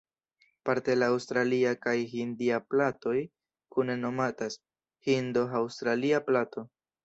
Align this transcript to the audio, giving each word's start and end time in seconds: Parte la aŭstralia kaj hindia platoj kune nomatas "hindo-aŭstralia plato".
Parte 0.69 0.95
la 1.01 1.09
aŭstralia 1.15 1.73
kaj 1.83 1.93
hindia 2.15 2.57
platoj 2.75 3.15
kune 3.77 4.01
nomatas 4.07 4.59
"hindo-aŭstralia 5.11 6.27
plato". 6.33 6.69